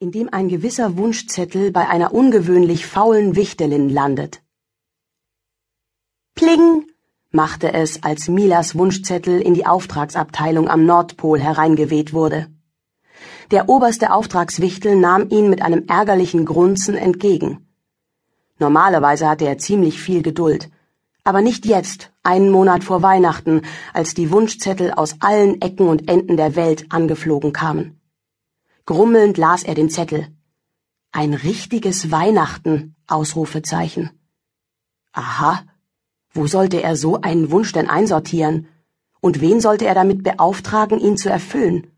[0.00, 4.42] in dem ein gewisser Wunschzettel bei einer ungewöhnlich faulen Wichtelin landet.
[6.36, 6.86] Pling!
[7.32, 12.46] machte es, als Milas Wunschzettel in die Auftragsabteilung am Nordpol hereingeweht wurde.
[13.50, 17.66] Der oberste Auftragswichtel nahm ihn mit einem ärgerlichen Grunzen entgegen.
[18.60, 20.70] Normalerweise hatte er ziemlich viel Geduld,
[21.24, 23.62] aber nicht jetzt, einen Monat vor Weihnachten,
[23.92, 27.98] als die Wunschzettel aus allen Ecken und Enden der Welt angeflogen kamen.
[28.88, 30.28] Grummelnd las er den Zettel.
[31.12, 34.08] Ein richtiges Weihnachten, Ausrufezeichen.
[35.12, 35.62] Aha,
[36.32, 38.66] wo sollte er so einen Wunsch denn einsortieren?
[39.20, 41.90] Und wen sollte er damit beauftragen, ihn zu erfüllen?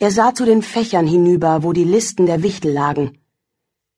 [0.00, 3.18] Er sah zu den Fächern hinüber, wo die Listen der Wichtel lagen.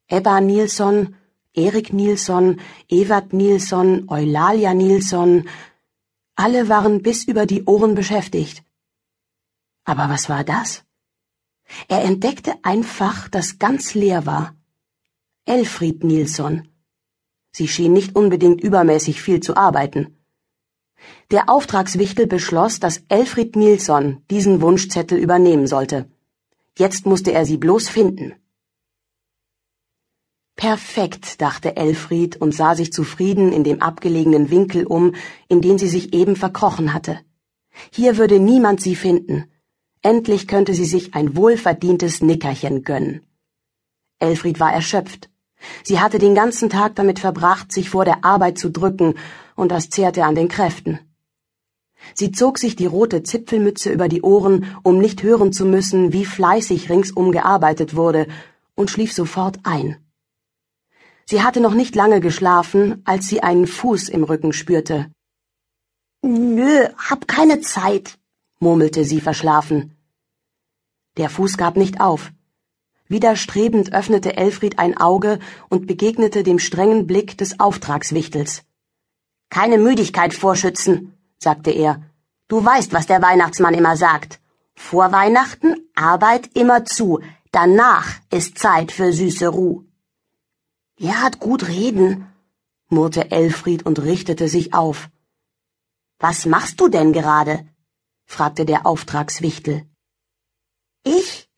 [0.07, 1.17] Ebba Nilsson,
[1.55, 5.49] Erik Nilsson, Evert Nilsson, Eulalia Nilsson,
[6.37, 8.63] alle waren bis über die Ohren beschäftigt.
[9.85, 10.85] Aber was war das?
[11.89, 14.55] Er entdeckte ein Fach, das ganz leer war.
[15.47, 16.69] Elfried Nilsson.
[17.53, 20.17] Sie schien nicht unbedingt übermäßig viel zu arbeiten.
[21.31, 26.11] Der Auftragswichtel beschloss, dass Elfried Nilsson diesen Wunschzettel übernehmen sollte.
[26.79, 28.35] Jetzt musste er sie bloß finden.
[30.57, 35.15] Perfekt, dachte Elfried und sah sich zufrieden in dem abgelegenen Winkel um,
[35.49, 37.21] in den sie sich eben verkrochen hatte.
[37.93, 39.51] Hier würde niemand sie finden.
[40.05, 43.23] Endlich könnte sie sich ein wohlverdientes Nickerchen gönnen.
[44.19, 45.31] Elfried war erschöpft.
[45.83, 49.15] Sie hatte den ganzen Tag damit verbracht, sich vor der Arbeit zu drücken,
[49.57, 50.99] und das zehrte an den Kräften.
[52.13, 56.27] Sie zog sich die rote Zipfelmütze über die Ohren, um nicht hören zu müssen, wie
[56.27, 58.27] fleißig ringsum gearbeitet wurde,
[58.75, 59.97] und schlief sofort ein.
[61.25, 65.11] Sie hatte noch nicht lange geschlafen, als sie einen Fuß im Rücken spürte.
[66.21, 68.19] Nö, hab keine Zeit,
[68.59, 69.94] murmelte sie verschlafen.
[71.17, 72.33] Der Fuß gab nicht auf.
[73.07, 78.65] Widerstrebend öffnete Elfried ein Auge und begegnete dem strengen Blick des Auftragswichtels.
[79.51, 82.03] Keine Müdigkeit vorschützen, sagte er.
[82.49, 84.41] Du weißt, was der Weihnachtsmann immer sagt.
[84.75, 87.21] Vor Weihnachten Arbeit immer zu,
[87.53, 89.85] danach ist Zeit für süße Ruh.
[90.97, 92.27] Er hat gut reden,
[92.89, 95.09] murrte Elfried und richtete sich auf.
[96.19, 97.69] Was machst du denn gerade?
[98.25, 99.87] fragte der Auftragswichtel.
[101.05, 101.49] Ich?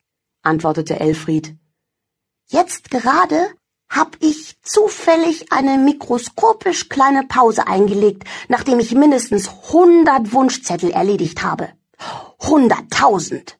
[0.42, 1.56] antwortete Elfried.
[2.48, 3.54] Jetzt gerade
[3.88, 11.70] hab ich zufällig eine mikroskopisch kleine Pause eingelegt, nachdem ich mindestens hundert Wunschzettel erledigt habe.
[12.40, 13.58] Hunderttausend!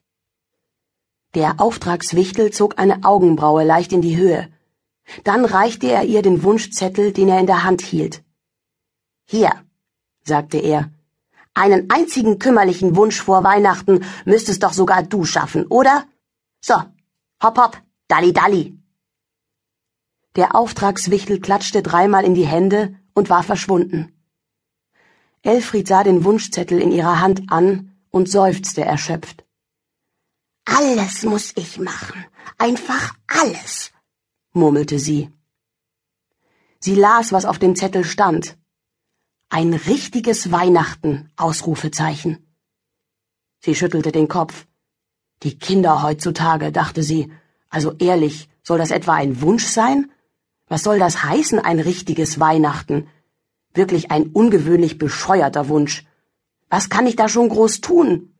[1.35, 4.53] Der Auftragswichtel zog eine Augenbraue leicht in die Höhe.
[5.23, 8.25] Dann reichte er ihr den Wunschzettel, den er in der Hand hielt.
[9.25, 9.53] Hier,
[10.25, 10.91] sagte er,
[11.57, 16.05] einen einzigen kümmerlichen Wunsch vor Weihnachten müsstest doch sogar du schaffen, oder?
[16.61, 16.75] So,
[17.43, 18.79] hopp hopp, dalli dalli.
[20.37, 24.13] Der Auftragswichtel klatschte dreimal in die Hände und war verschwunden.
[25.43, 29.45] Elfried sah den Wunschzettel in ihrer Hand an und seufzte erschöpft.
[30.67, 32.25] Alles muss ich machen,
[32.59, 33.93] einfach alles,
[34.53, 35.31] murmelte sie.
[36.81, 38.59] Sie las, was auf dem Zettel stand,
[39.49, 41.31] ein richtiges Weihnachten!
[41.37, 42.47] Ausrufezeichen.
[43.61, 44.67] Sie schüttelte den Kopf.
[45.43, 47.33] Die Kinder heutzutage, dachte sie.
[47.69, 50.11] Also ehrlich, soll das etwa ein Wunsch sein?
[50.69, 53.09] Was soll das heißen, ein richtiges Weihnachten?
[53.73, 56.05] Wirklich ein ungewöhnlich bescheuerter Wunsch.
[56.69, 58.35] Was kann ich da schon groß tun?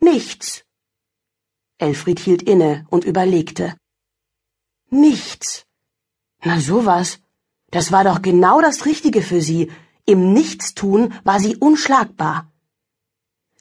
[0.00, 0.64] Nichts.
[1.78, 3.76] Elfried hielt inne und überlegte.
[4.90, 5.66] Nichts.
[6.42, 7.20] Na sowas.
[7.76, 9.70] Das war doch genau das Richtige für sie.
[10.06, 12.50] Im Nichtstun war sie unschlagbar.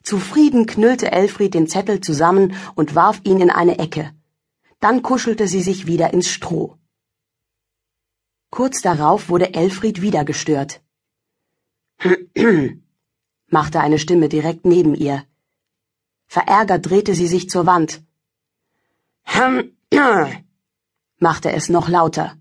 [0.03, 4.13] Zufrieden knüllte Elfried den Zettel zusammen und warf ihn in eine Ecke.
[4.79, 6.77] Dann kuschelte sie sich wieder ins Stroh.
[8.51, 10.81] Kurz darauf wurde Elfried wieder gestört.
[13.47, 15.25] machte eine Stimme direkt neben ihr.
[16.25, 18.01] Verärgert drehte sie sich zur Wand.
[21.19, 22.37] machte es noch lauter.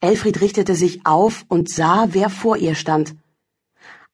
[0.00, 3.16] Elfried richtete sich auf und sah, wer vor ihr stand.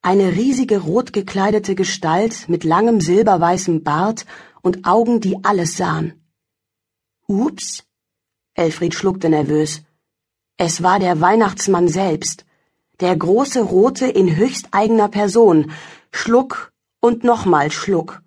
[0.01, 4.25] Eine riesige rot gekleidete Gestalt mit langem silberweißem Bart
[4.63, 6.25] und Augen, die alles sahen.
[7.27, 7.85] Ups.
[8.55, 9.83] Elfried schluckte nervös.
[10.57, 12.47] Es war der Weihnachtsmann selbst,
[13.01, 15.73] der große Rote in höchst eigener Person,
[16.13, 18.23] Schluck und nochmal Schluck.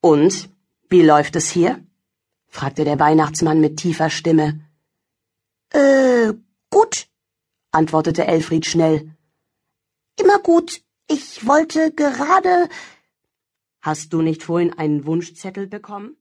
[0.00, 0.50] Und,
[0.88, 1.84] wie läuft es hier?
[2.48, 4.65] fragte der Weihnachtsmann mit tiefer Stimme.
[5.70, 6.32] Äh,
[6.70, 7.08] gut,
[7.72, 9.16] antwortete Elfried schnell.
[10.18, 10.82] Immer gut.
[11.08, 12.68] Ich wollte gerade.
[13.80, 16.16] Hast du nicht vorhin einen Wunschzettel bekommen?